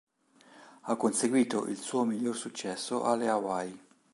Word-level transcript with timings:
Ha 0.81 0.95
conseguito 0.95 1.67
il 1.67 1.77
suo 1.77 2.05
miglior 2.05 2.35
successo 2.35 3.03
alle 3.03 3.27
Hawaii. 3.29 3.79